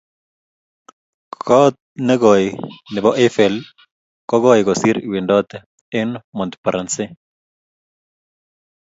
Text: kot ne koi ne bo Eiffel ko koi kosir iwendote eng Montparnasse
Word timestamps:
kot 1.45 1.75
ne 2.05 2.15
koi 2.23 2.45
ne 2.93 2.99
bo 3.03 3.11
Eiffel 3.23 3.55
ko 4.29 4.35
koi 4.43 4.61
kosir 4.67 4.95
iwendote 5.07 5.57
eng 5.99 6.13
Montparnasse 6.37 7.05